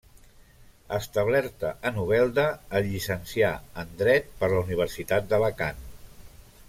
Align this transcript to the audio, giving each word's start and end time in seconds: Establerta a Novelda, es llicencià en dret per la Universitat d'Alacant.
Establerta 0.95 1.73
a 1.89 1.91
Novelda, 1.97 2.45
es 2.79 2.87
llicencià 2.87 3.51
en 3.83 3.93
dret 4.01 4.33
per 4.41 4.51
la 4.55 4.63
Universitat 4.67 5.29
d'Alacant. 5.35 5.87